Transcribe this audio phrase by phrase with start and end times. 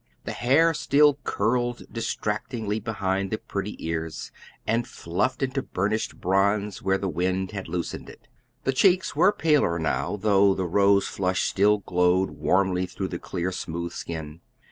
[0.23, 4.31] The hair still curled distractingly behind the pretty ears,
[4.65, 8.27] and fluffed into burnished bronze where the wind had loosened it.
[8.63, 13.51] The cheeks were paler now, though the rose flush still glowed warmly through the clear,
[13.51, 14.41] smooth skin.